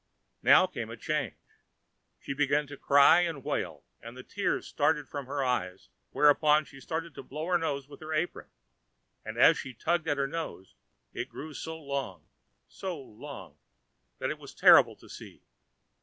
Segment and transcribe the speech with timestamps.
[0.41, 1.35] Now came a change.
[2.19, 6.79] She began to cry and wail, and the tears started from her eyes, whereupon she
[6.81, 8.49] began blowing her nose with her apron,
[9.23, 10.73] and as she tugged at her nose
[11.13, 12.25] it grew so long,
[12.67, 13.59] so long,
[14.17, 15.43] that it was terrible to see.